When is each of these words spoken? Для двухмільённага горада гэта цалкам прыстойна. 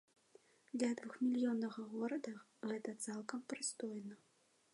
Для 0.77 0.87
двухмільённага 1.01 1.81
горада 1.93 2.33
гэта 2.73 2.91
цалкам 3.05 3.39
прыстойна. 3.55 4.15